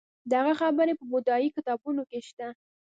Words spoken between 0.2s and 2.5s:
د هغه خبرې په بودايي کتابونو کې شته